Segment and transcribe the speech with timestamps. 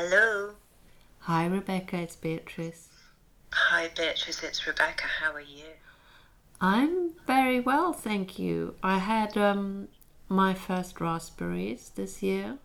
[0.00, 0.50] Hello.
[1.22, 1.96] Hi, Rebecca.
[1.96, 2.86] It's Beatrice.
[3.52, 4.44] Hi, Beatrice.
[4.44, 5.06] It's Rebecca.
[5.20, 5.64] How are you?
[6.60, 8.76] I'm very well, thank you.
[8.80, 9.88] I had um,
[10.28, 12.58] my first raspberries this year.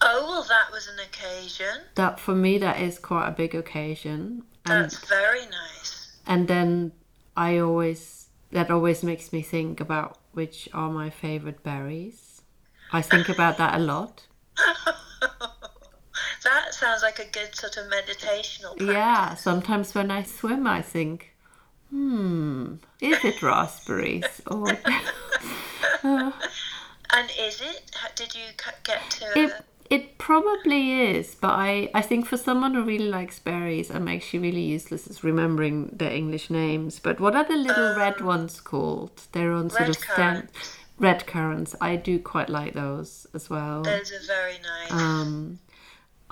[0.00, 1.82] Oh, well, that was an occasion.
[1.94, 4.42] That for me, that is quite a big occasion.
[4.66, 6.16] And That's very nice.
[6.26, 6.90] and then
[7.36, 12.42] I always that always makes me think about which are my favorite berries.
[12.92, 14.26] I think about that a lot.
[16.80, 18.88] Sounds like a good sort of meditational practice.
[18.88, 21.34] Yeah, sometimes when I swim, I think,
[21.90, 24.66] hmm, is it raspberries or
[27.12, 27.90] And is it?
[28.14, 28.44] Did you
[28.84, 29.52] get to It
[29.90, 34.38] it probably is, but I, I think for someone who really likes berries, I'm actually
[34.38, 37.00] really useless at remembering their English names.
[37.00, 39.10] But what are the little red ones called?
[39.32, 40.78] They're on sort of currants.
[41.00, 41.74] Red currants.
[41.80, 43.82] I do quite like those as well.
[43.82, 44.92] Those are very nice.
[44.92, 45.58] Um,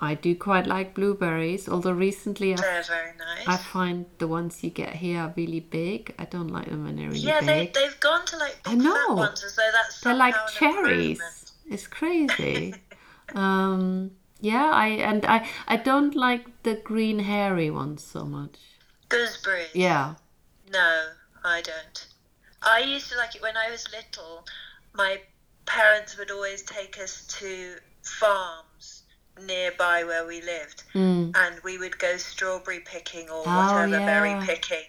[0.00, 3.48] I do quite like blueberries, although recently I, nice.
[3.48, 6.14] I find the ones you get here are really big.
[6.18, 7.74] I don't like them when they're really yeah, they, big.
[7.74, 9.14] they've gone to like I big know.
[9.14, 11.20] ones as though that's They're like cherries.
[11.68, 12.74] It's crazy.
[13.34, 18.54] um, yeah, I and I I don't like the green hairy ones so much.
[19.08, 19.74] Gooseberries.
[19.74, 20.14] Yeah.
[20.70, 21.06] No,
[21.44, 22.06] I don't.
[22.62, 24.46] I used to like it when I was little.
[24.94, 25.20] My
[25.66, 28.67] parents would always take us to farms
[29.46, 31.32] nearby where we lived, Mm.
[31.34, 34.86] and we would go strawberry picking or Oh, whatever berry picking,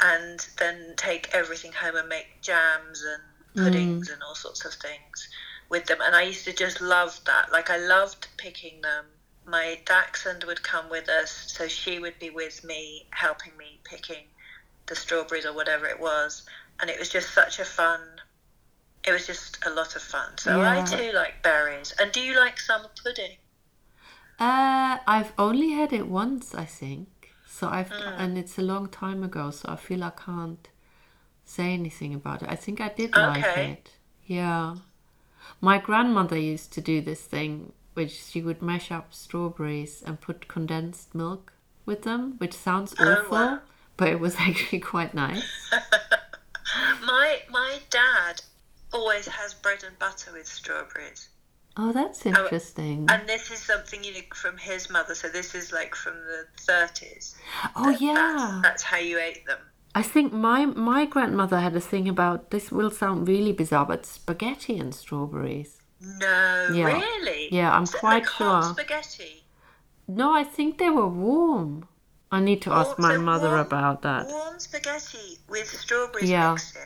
[0.00, 3.22] and then take everything home and make jams and
[3.56, 4.12] puddings Mm.
[4.14, 5.28] and all sorts of things
[5.68, 6.00] with them.
[6.00, 7.52] And I used to just love that.
[7.52, 9.06] Like I loved picking them.
[9.44, 14.28] My dachshund would come with us, so she would be with me, helping me picking
[14.86, 16.42] the strawberries or whatever it was.
[16.78, 18.20] And it was just such a fun.
[19.04, 20.38] It was just a lot of fun.
[20.38, 20.84] So I Yeah.
[20.84, 21.92] too like berries.
[21.98, 23.38] And do you like summer pudding?
[24.40, 27.08] Uh, I've only had it once, I think.
[27.46, 28.14] So I've Mm.
[28.18, 30.66] and it's a long time ago, so I feel I can't
[31.44, 32.48] say anything about it.
[32.48, 33.90] I think I did like it.
[34.24, 34.76] Yeah.
[35.60, 40.48] My grandmother used to do this thing, which she would mash up strawberries and put
[40.48, 41.52] condensed milk
[41.84, 43.58] with them, which sounds Oh, awful, wow.
[43.96, 45.44] but it was actually quite nice.
[47.02, 48.42] My my dad
[48.92, 51.28] always has bread and butter with strawberries.
[51.76, 53.06] Oh, that's oh, interesting.
[53.08, 56.46] And this is something you know from his mother, so this is like from the
[56.62, 57.34] 30s.
[57.76, 58.14] Oh That- yeah.
[58.14, 59.58] That's, that's how you ate them.
[59.94, 64.06] I think my my grandmother had a thing about this will sound really bizarre, but
[64.06, 65.78] spaghetti and strawberries.
[66.00, 66.86] No, Yeah.
[66.92, 67.48] really?
[67.52, 68.72] Yeah, I'm quite like hot sure.
[68.74, 69.44] spaghetti.
[70.06, 71.88] No, I think they were warm.
[72.32, 74.26] I need to ask Oh, my so mother warm- about that.
[74.28, 76.52] Warm spaghetti with strawberries Yeah.
[76.52, 76.82] mixed in.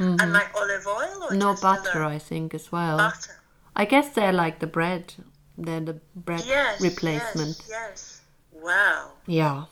[0.00, 0.32] And mm-hmm.
[0.32, 2.04] like olive oil or No butter?
[2.04, 2.98] I think, as well.
[2.98, 3.37] Butter.
[3.78, 5.14] I guess they're like the bread.
[5.56, 6.80] They're the bread Yes.
[6.80, 7.56] replacement.
[7.68, 8.20] Yes, yes.
[8.52, 9.12] Wow.
[9.26, 9.64] Yeah.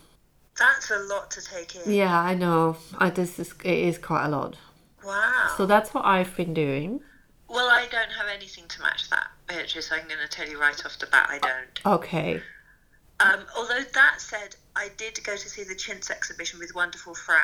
[0.57, 1.91] That's a lot to take in.
[1.91, 2.77] Yeah, I know.
[2.97, 4.55] I, this is it is quite a lot.
[5.05, 5.53] Wow.
[5.57, 7.01] So that's what I've been doing.
[7.49, 9.91] well, I don't have anything to match that, Beatrice.
[9.91, 11.85] I'm going to tell you right off the bat, I don't.
[11.95, 12.41] Okay.
[13.21, 17.39] Um, although that said, I did go to see the Chintz exhibition with wonderful Fran.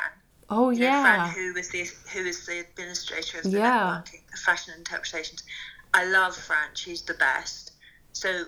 [0.50, 1.02] Oh You know, yeah.
[1.04, 4.02] Fran, who was the who was the administrator of the Yeah.
[4.06, 5.44] networking, the fashion interpretations.
[5.94, 6.70] I love Fran.
[6.74, 7.74] She's the best.
[8.14, 8.46] So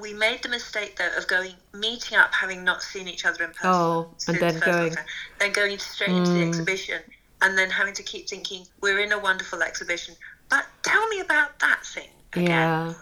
[0.00, 3.50] we made the mistake though of going meeting up, having not seen each other in
[3.50, 3.70] person.
[3.70, 4.96] Oh, and then first going-
[5.38, 6.48] then going straight into the Mm.
[6.48, 7.02] exhibition,
[7.42, 10.16] and then having to keep thinking we're in a wonderful exhibition.
[10.48, 12.10] But tell me about that thing.
[12.32, 12.46] Again.
[12.46, 12.94] Yeah.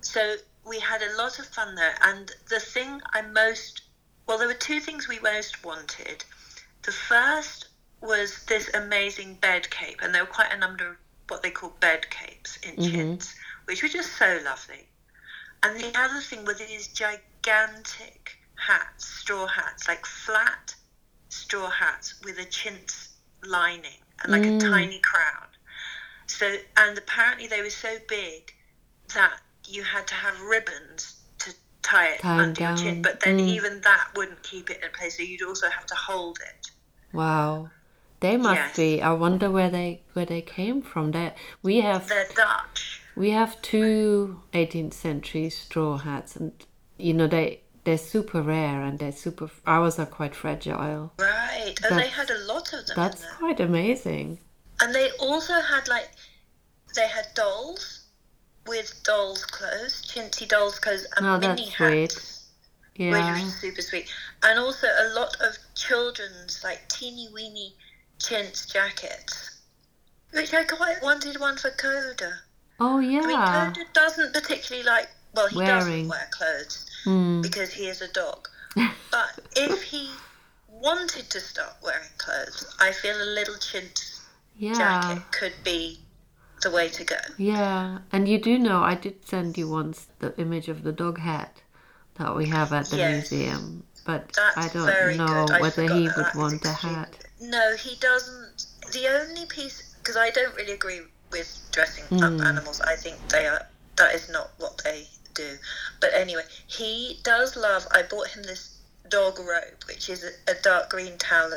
[0.00, 3.82] So we had a lot of fun there, and the thing I most
[4.26, 6.22] well, there were two things we most wanted.
[6.82, 7.68] The first
[8.02, 10.96] was this amazing bed cape, and there were quite a number of
[11.28, 12.90] what they call bed capes in Mhm.
[12.90, 13.34] chintz,
[13.66, 14.88] which were just so lovely.
[15.62, 20.74] And the other thing were these gigantic hats, straw hats, like flat
[21.28, 23.08] straw hats with a chintz
[23.44, 24.56] lining and like Mm.
[24.56, 25.48] a tiny crown.
[26.26, 28.52] So, and apparently they were so big
[29.14, 33.02] that you had to have ribbons to tie it Tie under your chin.
[33.02, 33.48] But then Mm.
[33.48, 36.70] even that wouldn't keep it in place, so you'd also have to hold it.
[37.12, 37.70] Wow.
[38.20, 38.76] They must Yes.
[38.76, 39.02] be.
[39.02, 41.12] I wonder where they where they came from.
[41.12, 43.00] They we have They're Dutch.
[43.14, 46.52] we have two 18th century straw hats, and
[46.98, 49.48] you know they they're super rare and they're super.
[49.66, 51.12] Ours are quite fragile.
[51.18, 51.74] Right.
[51.80, 54.40] They That's- had a lot of them That's quite amazing.
[54.80, 56.10] And they also had like
[56.94, 58.00] they had dolls
[58.66, 61.76] with dolls' clothes, chintzy dolls' clothes, and Oh, mini hats.
[61.76, 62.34] sweet.
[62.98, 63.44] which Yeah.
[63.44, 64.10] was super sweet.
[64.42, 67.76] And also a lot of children's like teeny weeny
[68.18, 69.60] chintz jackets,
[70.32, 72.32] which I quite wanted one for Coda.
[72.80, 73.20] Oh yeah.
[73.22, 73.74] I mean.
[73.74, 75.08] Coda doesn't particularly like.
[75.34, 75.74] Well, he Wearing.
[75.74, 77.42] doesn't wear clothes, hmm.
[77.42, 78.48] because he is a dog.
[78.76, 80.08] but if he
[80.70, 84.26] wanted to start wearing clothes, I feel a little chintz
[84.56, 84.74] Yeah.
[84.74, 86.00] jacket could be
[86.62, 87.16] the way to go.
[87.36, 87.98] Yeah.
[88.12, 91.62] And you do know I did send you once the image of the dog hat
[92.14, 93.30] that we have at the Yes.
[93.30, 93.84] museum.
[94.04, 95.46] But That's I don't know.
[95.60, 97.14] Whether he would want a hat.
[97.40, 98.66] No, he doesn't.
[98.92, 102.22] The only piece, because I don't really agree with dressing Hmm.
[102.24, 102.80] up animals.
[102.80, 105.58] I think they are that is not what they do.
[106.00, 107.86] But anyway, he does love.
[107.90, 111.50] I bought him this dog robe, which is a, a dark green towel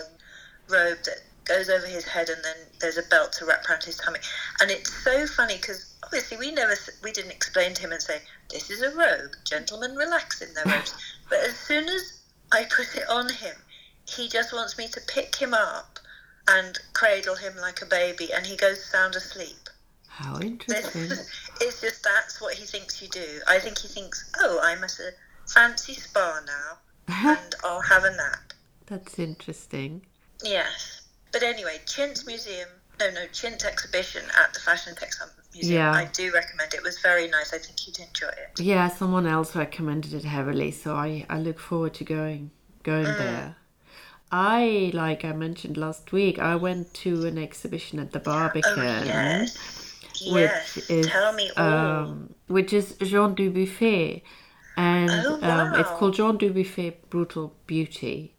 [0.68, 3.98] robe that goes over his head, and then there's a belt to wrap around his
[3.98, 4.20] tummy.
[4.60, 8.22] And it's so funny because obviously we never we didn't explain to him and say
[8.50, 9.32] this is a robe.
[9.46, 10.94] Gentlemen relax in their robes.
[11.30, 13.56] but as soon as I put it on him,
[14.08, 16.00] he just wants me to pick him up
[16.48, 19.70] and cradle him like a baby, and he goes sound asleep.
[20.08, 21.04] How interesting.
[21.62, 23.40] it's just that's what he thinks you do.
[23.48, 25.12] I think he thinks, oh, I'm at a
[25.52, 26.78] fancy spa now,
[27.38, 28.54] and I'll have a nap.
[28.88, 30.02] That's interesting.
[30.44, 31.02] Yes.
[31.32, 32.68] But anyway, Chintz Museum,
[33.00, 35.76] no, no, Chintz exhibition at the Fashion Textile Museum.
[35.76, 35.92] Yeah.
[35.92, 36.78] I do recommend it.
[36.78, 37.54] It was very nice.
[37.54, 38.60] I think you'd enjoy it.
[38.60, 42.52] Yeah, someone else recommended it heavily, so I, I look forward to going
[42.84, 43.18] going Mm.
[43.18, 43.56] there.
[44.32, 48.74] I like I mentioned last week, I went to an exhibition at the Barbican.
[48.80, 49.58] Oh, yes.
[50.32, 51.66] which is Tell me all.
[51.66, 54.22] um, which is Jean Dubuffet,
[54.78, 58.36] and Oh, um, it's called Jean Dubuffet Brutal Beauty.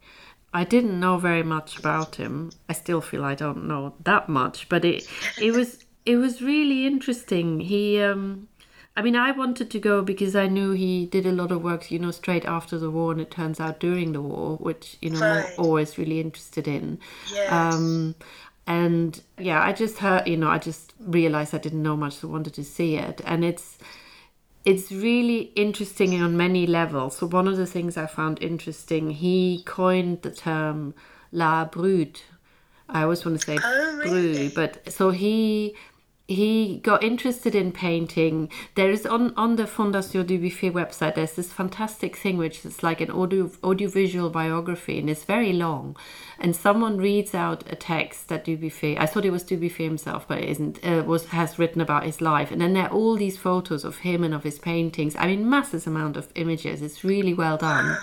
[0.53, 2.51] I didn't know very much about him.
[2.69, 5.07] I still feel I don't know that much, but it
[5.41, 7.59] it was it was really interesting.
[7.61, 8.47] He, um,
[8.95, 11.89] I mean, I wanted to go because I knew he did a lot of work,
[11.89, 15.09] you know, straight after the war, and it turns out during the war, which you
[15.09, 15.45] know Right.
[15.45, 16.99] I'm always really interested in.
[17.31, 17.51] Yes.
[17.51, 18.15] Um,
[18.67, 22.27] and yeah, I just heard, you know, I just realized I didn't know much, so
[22.27, 23.79] wanted to see it, and it's
[24.65, 27.17] it's really interesting on many levels.
[27.17, 30.93] So one of the things I found interesting, he coined the term
[31.31, 32.23] l'art brut.
[32.89, 34.49] I always want to say Oh, really?
[34.49, 35.75] brute, but so he
[36.33, 38.49] he got interested in painting.
[38.75, 41.15] There is on on the Fondation Dubuffet website.
[41.15, 45.95] There's this fantastic thing which is like an audio audiovisual biography, and it's very long.
[46.39, 48.97] And someone reads out a text that Dubuffet.
[48.97, 50.83] I thought it was Dubuffet himself, but it isn't.
[50.83, 53.97] Uh, was has written about his life, and then there are all these photos of
[53.97, 55.15] him and of his paintings.
[55.15, 56.81] I mean, massive amount of images.
[56.81, 57.97] It's really well done.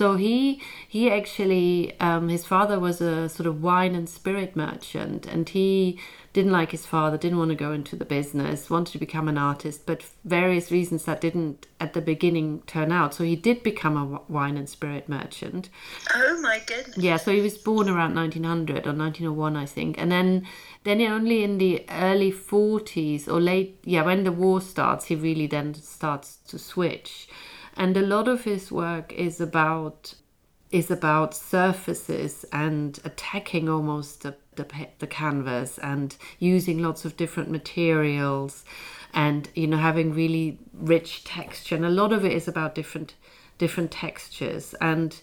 [0.00, 5.26] So he he actually um, his father was a sort of wine and spirit merchant,
[5.26, 6.00] and he
[6.32, 9.36] didn't like his father, didn't want to go into the business, wanted to become an
[9.36, 13.12] artist, but various reasons that didn't at the beginning turn out.
[13.12, 15.68] So he did become a wine and spirit merchant.
[16.14, 16.96] oh my goodness.
[16.96, 20.46] Yeah, so he was born around 1900 or 1901, I think, and then
[20.84, 25.46] then only in the early 40s or late, yeah, when the war starts, he really
[25.46, 27.28] then starts to switch,
[27.80, 30.14] and a lot of his work is about
[30.70, 34.66] is about surfaces and attacking almost the, the
[34.98, 38.66] the canvas and using lots of different materials
[39.14, 41.74] and you know having really rich texture.
[41.74, 43.14] And a lot of it is about different
[43.56, 44.74] different textures.
[44.82, 45.18] And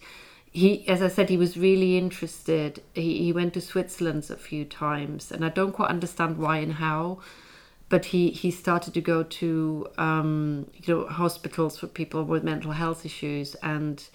[0.52, 2.82] he as i said he was really interested.
[2.96, 6.74] He, he went to switzerland a few times and i don't quite understand why and
[6.74, 7.20] how
[7.90, 12.72] but he he started to go to um, you know hospitals for people with mental
[12.72, 14.08] health issues and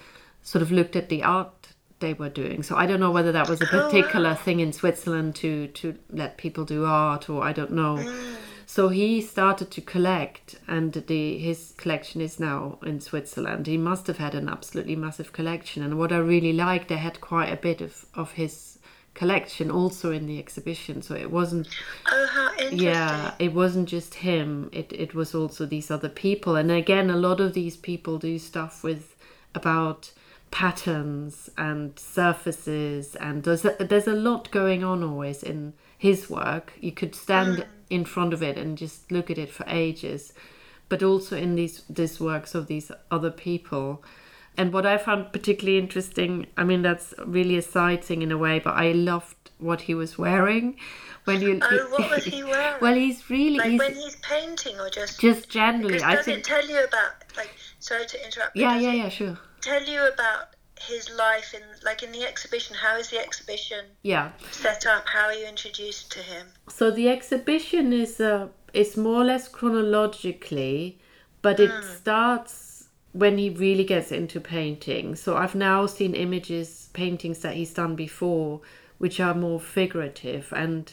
[0.43, 1.69] sort of looked at the art
[2.01, 2.63] they were doing.
[2.65, 3.85] So I don't know whether that was a Oh, wow.
[3.91, 7.97] particular thing in Switzerland to to let people do art or I don't know.
[7.97, 8.37] Mm.
[8.67, 13.67] So he started to collect, and the his collection is now in Switzerland.
[13.67, 17.21] He must have had an absolutely massive collection, and what I really liked, they had
[17.21, 18.72] quite a bit of of his
[19.15, 21.03] collection also in the exhibition.
[21.03, 21.69] So it wasn't
[22.11, 22.79] Oh, how interesting.
[22.79, 27.17] yeah it wasn't just him it it was also these other people and again a
[27.17, 29.15] lot of these people do stuff with
[29.55, 30.11] about
[30.51, 36.73] patterns and surfaces and there's a, there's a lot going on always in his work
[36.81, 37.67] you could stand mm.
[37.91, 40.33] in front of it and just look at it for ages
[40.89, 44.03] but also in these these works of these other people
[44.57, 48.39] and what I found particularly interesting, I mean, that's really a side thing in a
[48.39, 50.77] way, but I loved what he was wearing.
[51.25, 52.81] When you, Oh, what was he wearing?
[52.81, 55.93] well, he's really Like he's when he's painting or just just generally.
[55.95, 56.39] because I does think.
[56.39, 59.39] it tell you about like sorry to interrupt yeah, yeah, yeah, sure.
[59.61, 60.49] tell you about
[60.81, 64.33] his life in like in the exhibition how is the exhibition Yeah.
[64.51, 69.21] set up how are you introduced to him So the exhibition is uh, is more
[69.23, 70.99] or less chronologically,
[71.41, 72.72] but it starts
[73.13, 75.15] when he really gets into painting.
[75.15, 78.61] So I've now seen images, paintings that he's done before,
[78.99, 80.93] which are more figurative and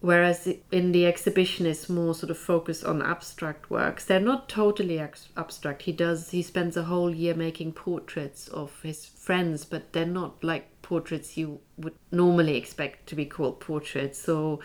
[0.00, 4.04] whereas in the exhibition it's more sort of focused on abstract works.
[4.04, 5.82] They're not totally abstract.
[5.82, 10.42] He does he spends a whole year making portraits of his friends but they're not
[10.44, 14.18] like portraits you would normally expect to be called portraits.
[14.18, 14.60] So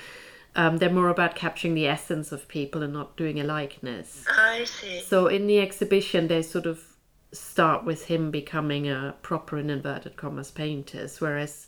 [0.55, 4.63] um, they're more about capturing the essence of people and not doing a likeness I
[4.65, 5.01] see.
[5.01, 6.83] so in the exhibition they sort of
[7.31, 11.67] start with him becoming a proper in inverted commas painters whereas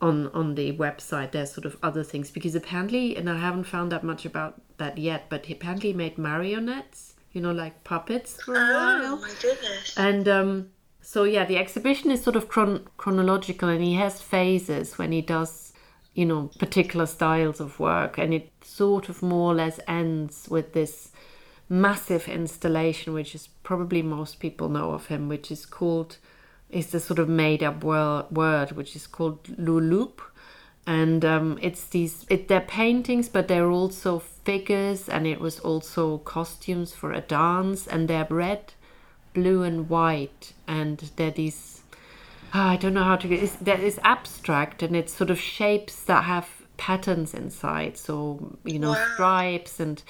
[0.00, 3.92] on on the website there's sort of other things because apparently and i haven't found
[3.92, 8.54] out much about that yet but he apparently made marionettes you know like puppets for
[8.54, 9.94] a Oh while my goodness.
[9.98, 10.68] and um
[11.02, 15.20] so yeah the exhibition is sort of chron- chronological and he has phases when he
[15.22, 15.65] does
[16.16, 20.72] you know particular styles of work and it sort of more or less ends with
[20.72, 21.12] this
[21.68, 26.16] massive installation which is probably most people know of him which is called
[26.70, 30.22] is the sort of made up wor- word which is called L'Hourloupe.
[30.88, 36.18] And um, it's these it, they're paintings but they're also figures and it was also
[36.18, 38.72] costumes for a dance and they're red
[39.34, 41.75] blue and white and they're these
[42.52, 46.02] ah, i don't know how to it's, that is abstract and it's sort of shapes
[46.04, 47.96] that have patterns inside.
[47.96, 49.06] So you know Wow.
[49.14, 50.02] stripes and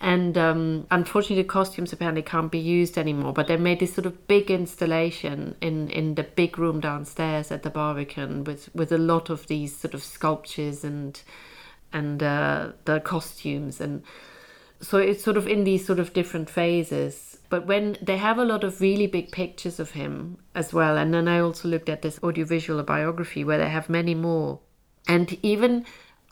[0.00, 4.06] and um, unfortunately the costumes apparently can't be used anymore but they made this sort
[4.06, 8.98] of big installation in in the big room downstairs at the barbican with with a
[8.98, 11.20] lot of these sort of sculptures and
[11.92, 13.80] and uh, the costumes.
[13.80, 14.02] And
[14.80, 18.44] so it's sort of in these sort of different phases but when they have a
[18.44, 22.02] lot of really big pictures of him as well and then i also looked at
[22.02, 24.58] this audiovisual biography where they have many more
[25.06, 25.84] and even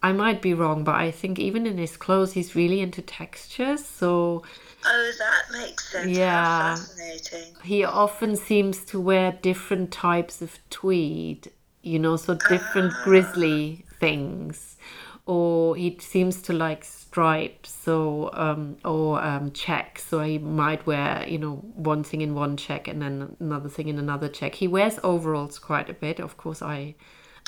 [0.03, 3.85] i might be wrong but i think even in his clothes he's really into textures
[3.85, 4.43] so
[4.85, 6.11] Oh, that makes sense.
[6.11, 6.77] Yeah.
[6.77, 7.55] Fascinating.
[7.63, 11.51] he often seems to wear different types of tweed,
[11.83, 13.01] you know, so different ah.
[13.05, 14.77] grizzly things.
[15.25, 20.05] Or he seems to like stripes, so um, or um, checks.
[20.05, 23.89] So he might wear, you know, one thing in one check and then another thing
[23.89, 24.57] in another check.
[24.57, 26.19] He wears overalls quite a bit.
[26.19, 26.97] Of course, I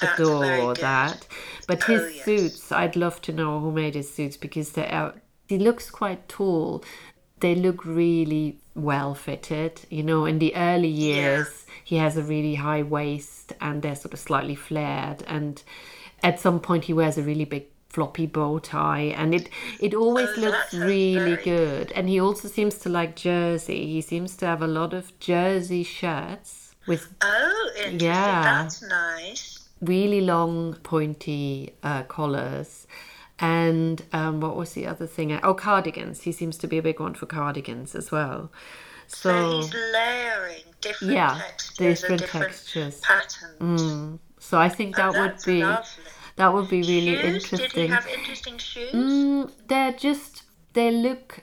[0.00, 1.26] That's adore that.
[1.66, 2.24] But his Oh, yes.
[2.24, 5.14] suits, I'd love to know who made his suits because they are.
[5.48, 6.84] He looks quite tall.
[7.40, 9.80] They look really well fitted.
[9.90, 14.14] You know, in the early years, he has a really high waist and they're sort
[14.14, 15.22] of slightly flared.
[15.26, 15.62] And
[16.24, 19.48] at some point, he wears a really big floppy bow tie, and it
[19.80, 21.92] it always Oh, looks really very good.
[21.92, 23.86] And he also seems to like jersey.
[23.86, 27.70] He seems to have a lot of jersey shirts with Oh.
[27.90, 28.42] Yeah.
[28.62, 29.68] That's nice.
[29.80, 32.86] really long pointy uh, collars
[33.38, 37.00] and um, what was the other thing oh cardigans he seems to be a big
[37.00, 38.50] one for cardigans as well
[39.08, 43.82] So, so he's layering different yeah textures different and different textures patterns.
[43.82, 44.18] Mm.
[44.38, 46.04] so i think that Oh, would be lovely.
[46.36, 47.24] That would be really shoes?
[47.24, 48.92] interesting Did he have interesting shoes?
[48.94, 51.40] Mm, they're just they look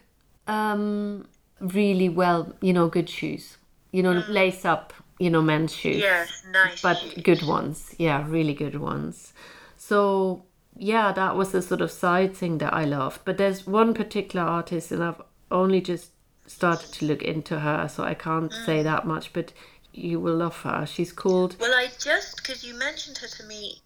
[0.47, 1.27] um
[1.59, 3.57] really well you know good shoes
[3.91, 7.13] you know lace up you know men's shoes Yes, nice but shoes.
[7.23, 9.33] good ones yeah really good ones
[9.77, 10.43] so
[10.75, 14.43] yeah that was a sort of side thing that i loved but there's one particular
[14.45, 15.21] artist and i've
[15.51, 16.11] only just
[16.47, 18.65] started to look into her so i can't Mm.
[18.65, 19.53] say that much but
[19.93, 23.81] you will love her she's called Well, I just because you mentioned her to me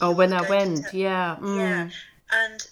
[0.00, 1.56] oh when i went to yeah mm.
[1.56, 1.90] Yeah,
[2.30, 2.66] and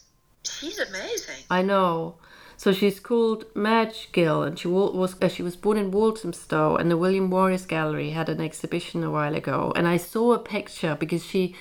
[0.44, 1.44] she's amazing.
[1.50, 2.16] I know.
[2.58, 6.90] So she's called Madge Gill, and she was uh, she was born in Walthamstow, and
[6.90, 10.96] the William Morris Gallery had an exhibition a while ago, and I saw a picture
[10.98, 11.54] because she,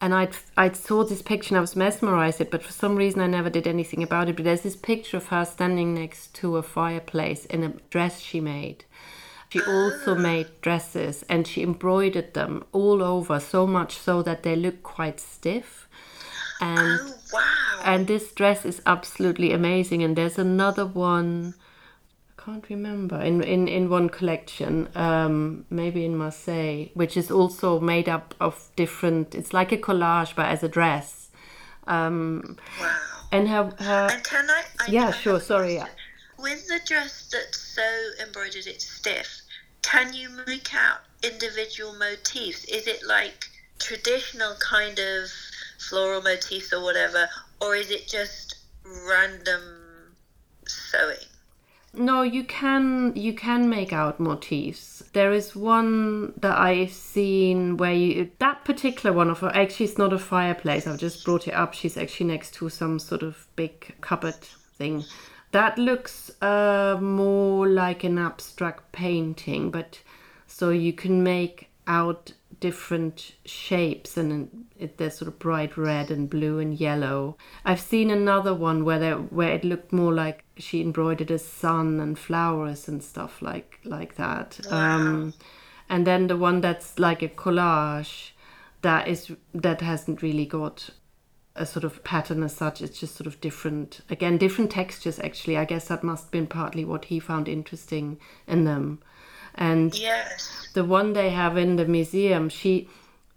[0.00, 3.20] and I I saw this picture and I was mesmerized, it, but for some reason
[3.20, 4.34] I never did anything about it.
[4.34, 8.40] But there's this picture of her standing next to a fireplace in a dress she
[8.40, 8.84] made.
[9.54, 14.56] She also made dresses and she embroidered them all over so much so that they
[14.56, 15.88] look quite stiff.
[16.60, 17.64] And Oh wow!
[17.84, 21.54] and this dress is absolutely amazing and there's another one
[22.38, 27.78] i can't remember in in, in one collection um maybe in marseille which is also
[27.78, 31.28] made up of different it's like a collage but as a dress
[31.86, 32.96] um wow.
[33.30, 34.62] and her her And can I?
[34.80, 35.96] I Yeah, I sure, sorry, question.
[36.38, 37.82] With the dress that's so
[38.22, 39.42] embroidered it's stiff,
[39.84, 42.64] can you make out individual motifs?
[42.64, 45.28] Is it like traditional kind of
[45.78, 47.28] floral motifs or whatever,
[47.60, 48.56] or is it just
[49.06, 49.62] random
[50.66, 51.28] sewing?
[51.92, 55.04] No, you can you can make out motifs.
[55.12, 59.98] There is one that I've seen where you that particular one of her actually it's
[59.98, 60.86] not a fireplace.
[60.86, 61.74] I've just brought it up.
[61.74, 64.42] She's actually next to some sort of big cupboard
[64.78, 65.04] thing.
[65.54, 70.00] That looks uh, more like an abstract painting, but
[70.48, 76.28] so you can make out different shapes and it, they're sort of bright red and
[76.28, 77.36] blue and yellow.
[77.64, 82.00] I've seen another one where there, where it looked more like she embroidered a sun
[82.00, 84.58] and flowers and stuff like like that.
[84.68, 84.76] Wow.
[84.76, 85.34] Um,
[85.88, 88.32] and then the one that's like a collage
[88.82, 90.90] that is that hasn't really got
[91.56, 92.82] a sort of pattern as such.
[92.82, 95.18] It's just sort of different, again, different textures.
[95.20, 99.00] Actually, I guess that must have been partly what he found interesting in them.
[99.54, 100.68] And Yes.
[100.74, 102.88] the one they have in the museum, she,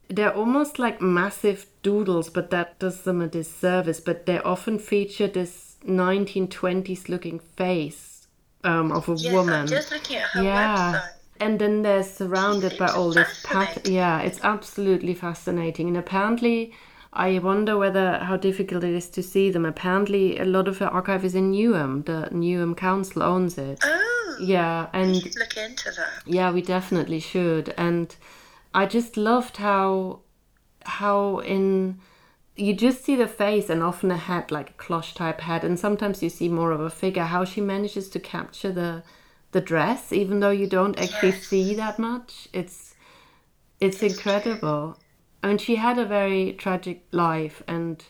[0.08, 4.00] they're almost like massive doodles, but that does them a disservice.
[4.00, 8.28] But they often feature this 1920s looking face
[8.64, 9.54] um, of a Yes, woman.
[9.54, 10.94] I'm just looking at her yeah.
[10.94, 11.14] website.
[11.40, 13.88] And then they're surrounded by all this pat.
[13.88, 15.88] Yeah, it's absolutely fascinating.
[15.88, 16.74] And apparently,
[17.20, 19.66] I wonder whether how difficult it is to see them.
[19.66, 22.06] Apparently, a lot of the archive is in Newham.
[22.06, 23.80] The Newham Council owns it.
[23.84, 26.22] Oh, Yeah, and should look into that.
[26.28, 27.74] yeah, we definitely should.
[27.76, 28.16] And
[28.74, 30.20] I just loved how
[30.86, 32.00] how in
[32.56, 35.78] you just see the face and often a head like a cloche type head and
[35.80, 39.04] sometimes you see more of a figure how she manages to capture the
[39.52, 41.44] the dress even though you don't actually Yes.
[41.48, 42.96] see that much it's
[43.80, 44.98] it's incredible
[45.44, 48.06] i mean she had a very tragic life and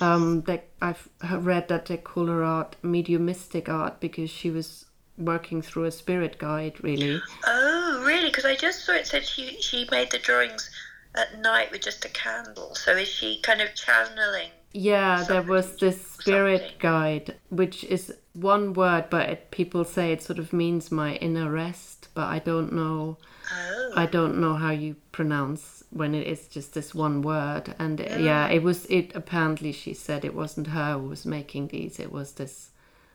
[0.00, 4.84] um that i've read that they call her art mediumistic art because she was
[5.16, 8.28] working through a spirit guide really Oh, really?
[8.28, 10.70] Because I just saw it said she she made the drawings
[11.14, 12.74] at night with just a candle.
[12.74, 14.50] So is she kind of channeling?
[14.72, 16.76] Yeah, there was this spirit something.
[16.78, 21.50] guide, which is one word, but it, people say it sort of means my inner
[21.50, 22.08] rest.
[22.14, 23.16] But I don't know.
[23.52, 27.74] Oh, I don't know how you pronounce when it is just this one word.
[27.78, 28.86] And uh, yeah, it was.
[28.86, 31.98] It apparently she said it wasn't her who was making these.
[31.98, 32.70] It was this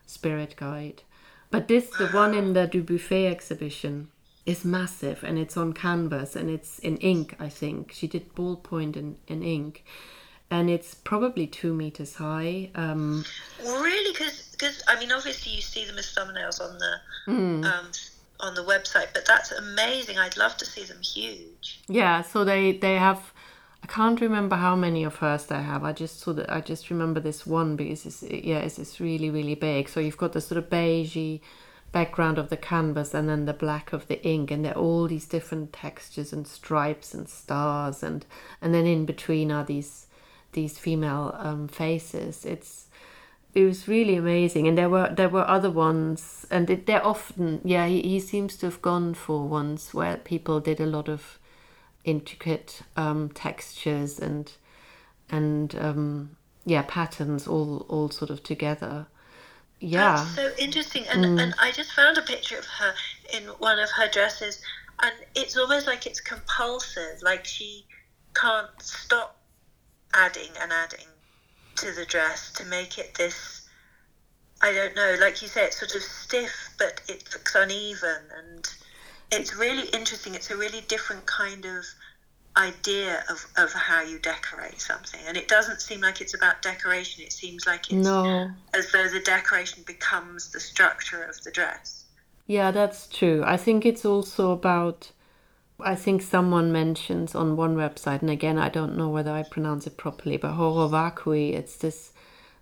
[0.06, 1.03] spirit guide.
[1.51, 4.08] But this, the one in the Dubuffet exhibition,
[4.46, 7.36] is massive and it's on canvas and it's in ink.
[7.39, 9.86] I think she did ballpoint in, in ink,
[10.50, 12.72] and it's probably two meters high.
[12.75, 13.24] Um,
[13.63, 14.12] really?
[14.12, 16.95] Because I mean, obviously you see them as thumbnails on the
[17.26, 17.63] Hmm.
[17.63, 17.91] um,
[18.43, 20.17] on the website, but that's amazing.
[20.19, 21.82] I'd love to see them huge.
[21.88, 23.34] Yeah, so they they have.
[23.82, 25.84] I can't remember how many of hers they have.
[25.84, 26.51] I just saw that.
[26.51, 29.89] I just remember this one because it's yeah, it's, it's really really big.
[29.89, 31.41] So you've got the sort of beigey
[31.91, 35.25] background of the canvas and then the black of the ink, and they're all these
[35.25, 38.25] different textures and stripes and stars, and
[38.62, 40.08] and then in between are these
[40.53, 42.45] these female um, faces.
[42.45, 42.83] It's
[43.54, 47.62] it was really amazing and there were there were other ones and it, they're often
[47.63, 51.39] yeah he, he seems to have gone for ones where people did a lot of
[52.04, 54.54] intricate um, textures and
[55.30, 56.36] and um,
[56.66, 59.06] yeah patterns all all sort of together
[59.80, 61.06] yeah That's so interesting.
[61.12, 62.94] And and I just found a picture of her
[63.34, 64.62] in one of her dresses,
[65.02, 67.22] and it's almost like it's compulsive.
[67.22, 67.86] Like she
[68.34, 69.36] can't stop
[70.13, 71.08] adding and adding
[71.78, 73.68] to the dress to make it this.
[74.62, 75.16] I don't know.
[75.20, 78.74] Like you say, it's sort of stiff, but it looks uneven, and
[79.32, 80.36] it's really interesting.
[80.36, 81.86] It's a really different kind of
[82.56, 87.24] idea of, of how you decorate something and it doesn't seem like it's about decoration
[87.24, 92.04] it seems like it's no as though the decoration becomes the structure of the dress.
[92.48, 93.42] Yeah, that's true.
[93.46, 95.12] I think it's also about.
[95.80, 99.88] I think someone mentions on one website, and again, I don't know whether I pronounce
[99.88, 101.54] it properly, but horror vacui.
[101.54, 102.14] It's this,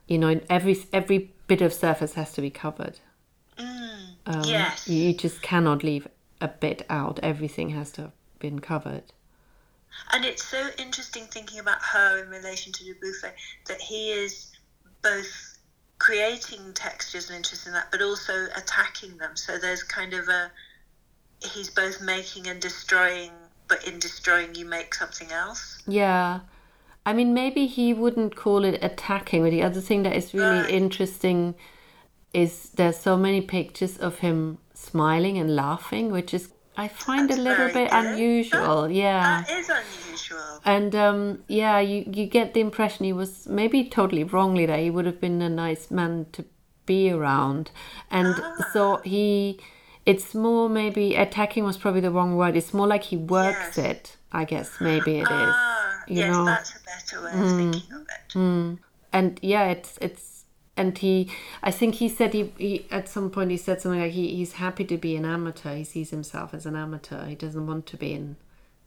[0.07, 2.99] you know, every every bit of surface has to be covered.
[4.25, 4.87] Um, yes.
[4.87, 6.07] you you just cannot leave
[6.39, 7.19] a bit out.
[7.21, 9.03] Everything has to have been covered.
[10.13, 13.33] And it's so interesting thinking about her in relation to Dubuffet
[13.67, 14.51] that he is
[15.01, 15.57] both
[15.99, 19.35] creating textures and interest in that, but also attacking them.
[19.35, 20.51] So there's kind of a
[21.41, 23.31] he's both making and destroying,
[23.67, 25.81] but in destroying you make something else.
[25.87, 26.41] Yeah.
[27.05, 30.61] I mean, maybe he wouldn't call it attacking, but the other thing that is really
[30.61, 30.69] Right.
[30.69, 31.55] interesting
[32.33, 37.39] is there's so many pictures of him smiling and laughing, which is, I find That's
[37.39, 38.05] a little bit good.
[38.05, 38.89] unusual.
[38.89, 39.43] yeah.
[39.47, 40.61] That is unusual.
[40.63, 44.89] And um, yeah, you, you get the impression he was maybe totally wrongly that he
[44.89, 46.45] would have been a nice man to
[46.85, 47.71] be around.
[48.11, 48.35] And
[48.73, 49.59] so he,
[50.05, 52.55] it's more maybe attacking was probably the wrong word.
[52.55, 53.77] It's more like he works Yes.
[53.77, 55.27] it, I guess maybe it is.
[55.29, 56.45] Ah, you yes, know.
[56.45, 58.79] that's a better way of thinking of it.
[59.13, 60.45] and yeah it's it's
[60.77, 61.29] and he
[61.61, 64.53] i think he said he, he at some point he said something like he, he's
[64.53, 67.97] happy to be an amateur he sees himself as an amateur he doesn't want to
[67.97, 68.37] be an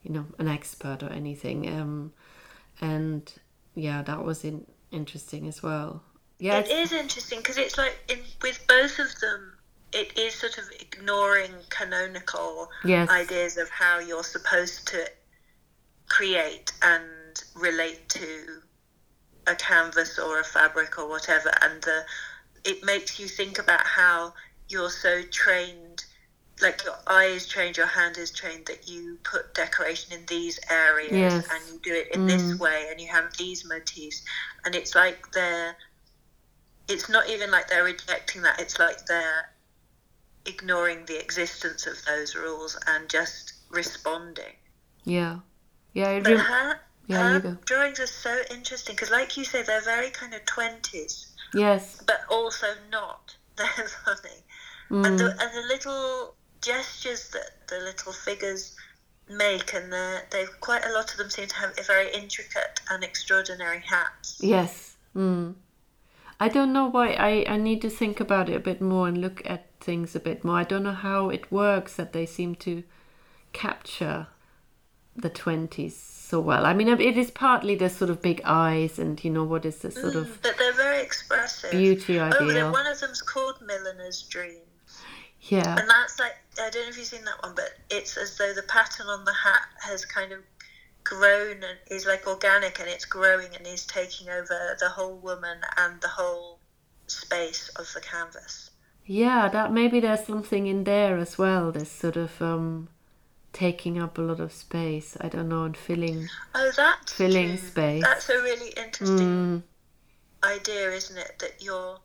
[0.03, 2.12] you know an expert or anything um
[2.81, 3.35] and
[3.74, 6.03] yeah that was in, interesting as well
[6.38, 9.53] yeah it's- interesting because it's like in, with both of them,
[9.94, 13.09] it is sort of ignoring canonical Yes.
[13.11, 15.09] ideas of how you're supposed to
[16.11, 18.62] create and relate to
[19.46, 22.04] a canvas or a fabric or whatever, and the
[22.64, 24.33] it makes you think about how
[24.68, 26.04] you're so trained
[26.62, 30.59] like your eye is trained, your hand is trained that you put decoration in these
[30.70, 31.48] areas Yes.
[31.50, 32.28] and you do it in Mm.
[32.28, 34.22] this way and you have these motifs
[34.64, 35.74] and it's like they're
[36.88, 39.44] it's not even like they're rejecting that it's like they're
[40.46, 44.54] ignoring the existence of those rules and just responding
[45.04, 45.38] Yeah.
[45.92, 49.80] Yeah, I but her, Yeah, her drawings are so interesting because like you say they're
[49.80, 52.02] very kind of 20s yes.
[52.07, 54.44] but also not they're funny
[54.90, 55.07] Mm.
[55.07, 58.76] and the and the little gestures that the little figures
[59.28, 62.80] make, and the they quite a lot of them seem to have a very intricate
[62.90, 64.37] and extraordinary hats.
[64.40, 64.96] Yes.
[65.16, 65.54] Mm.
[66.44, 67.09] I don't know why.
[67.30, 70.20] I, I need to think about it a bit more and look at things a
[70.20, 70.57] bit more.
[70.59, 72.83] I don't know how it works that they seem to
[73.52, 74.26] capture
[75.16, 76.66] the 20s so well.
[76.66, 79.78] I mean, it is partly the sort of big eyes and, you know, what is
[79.78, 81.70] the sort of Mm, but they're very expressive.
[81.70, 82.72] beauty Oh, ideal.
[82.72, 84.61] one of them's called Milliner's Dream,
[85.42, 85.76] Yeah.
[85.78, 88.52] and that's like I don't know if you've seen that one, but it's as though
[88.54, 90.40] the pattern on the hat has kind of
[91.05, 95.61] grown and is like organic, and it's growing and is taking over the whole woman
[95.77, 96.61] and the whole
[97.07, 98.71] space of the canvas.
[99.07, 101.73] Yeah, that maybe there's something in there as well.
[101.73, 102.88] This sort of um,
[103.53, 105.17] taking up a lot of space.
[105.21, 106.29] I don't know, and filling.
[106.55, 107.59] Oh, that's Filling true.
[107.59, 108.03] space.
[108.03, 109.62] That's a really interesting Mm,
[110.45, 111.38] idea, isn't it?
[111.40, 112.01] That you're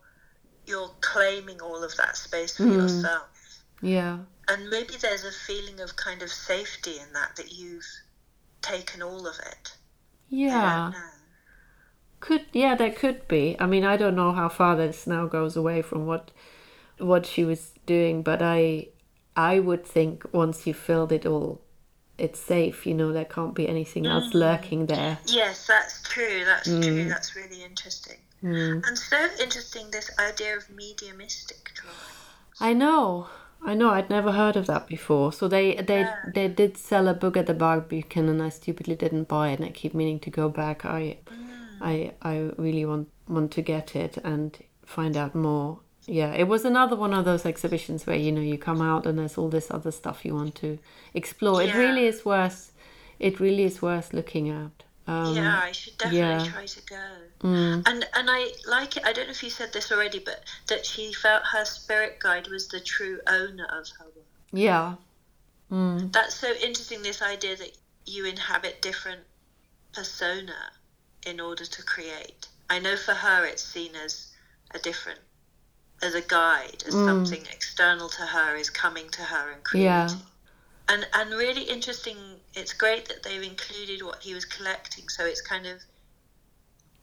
[0.66, 2.74] you're claiming all of that space for Mm.
[2.74, 4.20] yourself, yeah.
[4.50, 7.86] and maybe there's a feeling of kind of safety in that that you've
[8.62, 9.74] taken all of it.
[10.30, 10.92] Yeah.
[12.20, 13.56] Could yeah, there could be.
[13.60, 16.32] I mean, I don't know how far this now goes away from what
[16.98, 18.90] what she was doing, but I
[19.36, 21.62] I would think once you filled it all,
[22.18, 22.86] it's safe.
[22.86, 25.20] You know, there can't be anything else lurking there.
[25.26, 26.44] Yes, that's true.
[26.46, 27.06] That's true.
[27.06, 27.10] Mm.
[27.10, 28.18] That's really interesting.
[28.44, 28.86] Mm.
[28.86, 31.96] And so interesting this idea of mediumistic drawing.
[32.60, 33.28] I know.
[33.66, 33.90] I know.
[33.90, 35.34] I'd never heard of that before.
[35.34, 36.16] So they they Yeah.
[36.34, 39.60] they did sell a book at the Barbican, and I stupidly didn't buy it.
[39.60, 40.86] And I keep meaning to go back.
[40.86, 41.18] I
[41.82, 45.80] I I really want want to get it and find out more.
[46.06, 49.20] Yeah, it was another one of those exhibitions where you know you come out and
[49.20, 50.80] there's all this other stuff you want to
[51.14, 51.62] explore.
[51.62, 52.72] It really is worth.
[53.20, 54.84] It really is worth looking at.
[55.06, 56.52] Um, yeah, I should definitely yeah.
[56.52, 57.06] try to go.
[57.44, 59.04] Mm, And and I like it.
[59.06, 62.48] I don't know if you said this already, but that she felt her spirit guide
[62.48, 64.28] was the true owner of her work.
[64.52, 64.96] yeah.
[65.72, 67.02] Mm, That's so interesting.
[67.02, 67.72] This idea that
[68.06, 69.26] you inhabit different
[69.94, 70.72] persona
[71.26, 72.50] in order to create.
[72.70, 74.28] I know for her, it's seen as
[74.74, 75.22] a different,
[76.02, 77.06] as a guide, as Mm.
[77.06, 79.86] something external to her is coming to her and creating.
[79.86, 80.18] yeah.
[80.90, 82.42] And and really interesting.
[82.54, 85.10] It's great that they've included what he was collecting.
[85.10, 85.82] So it's kind of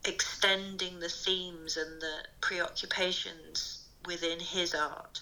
[0.06, 5.20] extending the themes and the preoccupations within his art.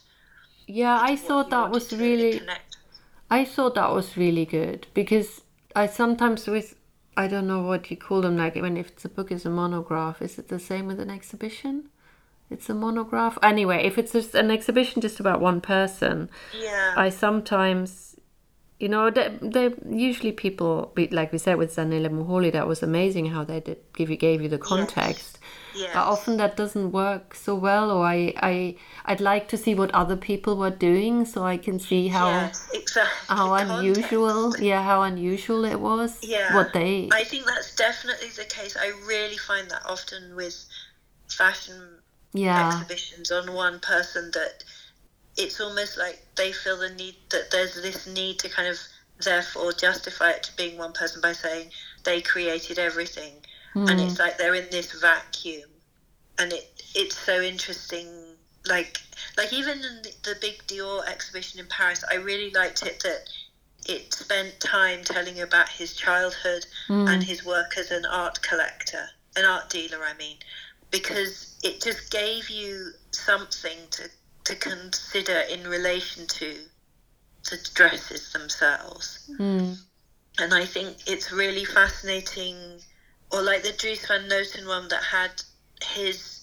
[0.66, 2.38] Yeah, I thought that was really.
[2.38, 2.76] connect.
[3.30, 5.40] I thought that was really good because
[5.74, 6.76] I sometimes with
[7.16, 9.50] I don't know what you call them like when if it's a book is a
[9.50, 11.88] monograph is it the same with an exhibition?
[12.50, 13.38] It's a monograph.
[13.42, 16.92] Anyway, if it's just an exhibition just about one person, Yeah.
[16.96, 18.13] I sometimes
[18.84, 19.66] you know they they
[20.08, 20.72] usually people
[21.18, 24.42] like we said with Zanele Muholi that was amazing how they did give you gave
[24.44, 25.38] you the context.
[25.82, 25.90] yes.
[25.94, 28.18] But often that doesn't work so well or I
[28.52, 28.54] I
[29.10, 32.60] I'd like to see what other people were doing so I can see how yes,
[32.80, 33.36] exactly.
[33.38, 33.78] how Context.
[33.78, 34.38] unusual
[34.70, 36.54] yeah how unusual it was Yeah.
[36.56, 36.92] what they
[37.22, 38.74] I think that's definitely the case.
[38.86, 40.56] I really find that often with
[41.40, 41.78] fashion
[42.46, 44.56] yeah exhibitions on one person that
[45.36, 48.78] it's almost like they feel the need that there's this need to kind of
[49.24, 51.68] therefore justify it to being one person by saying
[52.04, 53.34] they created everything
[53.74, 54.06] and Mm.
[54.06, 55.70] it's like they're in this vacuum
[56.38, 59.00] and it it's so interesting like
[59.36, 63.28] like even in the, the big Dior exhibition in Paris I really liked it that
[63.86, 67.08] it spent time telling about his childhood Mm.
[67.08, 70.38] and his work as an art collector an art dealer I mean
[70.90, 74.08] because it just gave you something to
[74.44, 76.68] to consider in relation to
[77.50, 79.78] the dresses themselves Mm.
[80.38, 82.82] and I think it's really fascinating.
[83.30, 85.42] Or like the Dries van Noten one that had
[85.82, 86.40] his,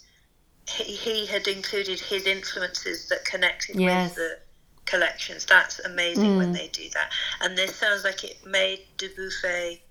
[0.70, 4.10] he, he had included his influences that connected Yes.
[4.12, 4.40] with the
[4.86, 5.46] collections.
[5.46, 6.58] That's amazing when Mm.
[6.58, 7.12] they do that.
[7.42, 9.82] And this sounds like it made Dubuffet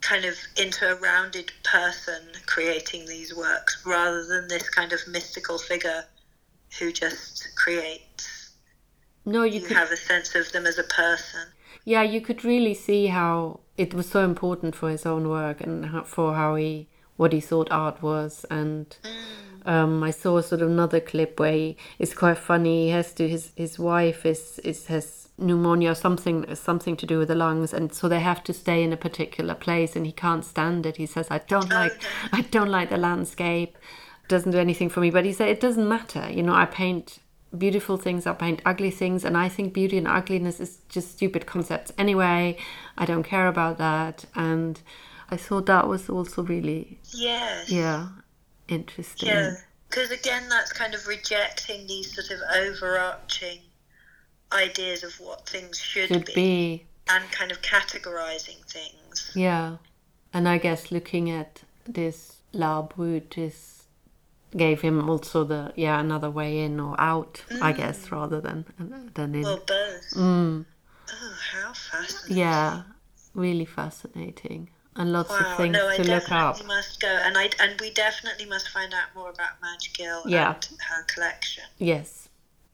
[0.00, 5.58] kind of into a rounded person creating these works rather than this kind of mystical
[5.58, 6.04] figure
[6.78, 8.50] who just creates.
[9.24, 11.40] no you You could have a sense of them as a person.
[11.84, 15.86] yeah, you could really see how it was so important for his own work and
[15.86, 18.46] how, for how he what he thought art was.
[18.50, 18.96] And
[19.66, 22.86] um, I saw sort of another clip where he, it's quite funny.
[22.86, 27.28] He has to his his wife is is has pneumonia, something something to do with
[27.28, 30.44] the lungs, and so they have to stay in a particular place, and he can't
[30.44, 30.96] stand it.
[30.96, 32.00] He says, "I don't like
[32.32, 33.76] I don't like the landscape."
[34.28, 35.10] Doesn't do anything for me.
[35.10, 36.30] But he said it doesn't matter.
[36.30, 37.18] You know, I paint
[37.56, 41.46] beautiful things I paint ugly things and I think beauty and ugliness is just stupid
[41.46, 42.58] concepts anyway
[42.98, 44.78] I don't care about that and
[45.30, 47.70] I thought that was also really Yes.
[47.70, 48.08] yeah
[48.68, 49.54] interesting Yeah.
[49.88, 53.60] Because again, that's kind of rejecting these sort of overarching
[54.52, 59.32] ideas of what things should, should be, be and kind of categorizing things.
[59.34, 59.76] yeah
[60.34, 63.77] and I guess looking at this L'art brut is
[64.56, 68.64] gave him also the yeah another way in or out I guess rather than
[69.14, 70.10] than in Well, both.
[70.14, 70.64] mm,
[71.10, 72.36] Oh, how fascinating.
[72.36, 72.82] yeah
[73.34, 77.36] really fascinating and lots Wow, of things no, I to look up must go, and
[77.38, 80.54] I and we definitely must find out more about Madge Gill Yeah.
[80.54, 81.64] and her collection.
[81.78, 82.27] yes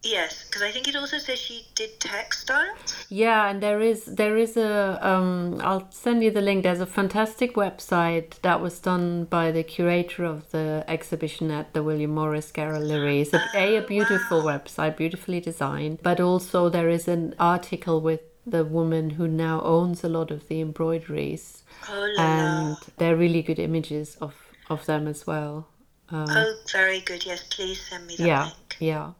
[0.04, 3.06] Yes, because I think it also says she did textiles.
[3.08, 6.62] Yeah, and there is there is a um I'll send you the link.
[6.62, 11.82] There's a fantastic website that was done by the curator of the exhibition at the
[11.82, 13.22] William Morris Gallery.
[13.22, 18.20] It's a, a, a beautiful website, beautifully designed, but also there is an article with
[18.46, 22.30] the woman who now owns a lot of the embroideries, Oh la la.
[22.30, 24.34] and they're really good images of
[24.68, 25.66] of them as well.
[26.10, 27.24] Um, Oh, very good.
[27.24, 28.76] Yes, please send me that yeah, link.
[28.80, 29.12] yeah,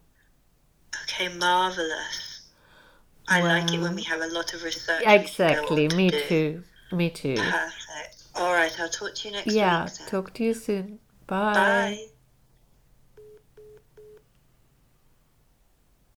[1.05, 2.43] Okay, marvelous.
[3.29, 5.01] I like it when we have a lot of research.
[5.01, 5.89] we can go exactly.
[5.89, 6.19] to Me do.
[6.29, 6.65] too.
[6.93, 7.37] Me too.
[7.37, 8.23] Perfect.
[8.35, 9.85] All right, I'll talk to you next Yeah.
[9.85, 9.95] week.
[9.99, 10.09] then.
[10.09, 10.99] Talk to you soon.
[11.27, 11.55] Bye.
[11.55, 12.07] Bye.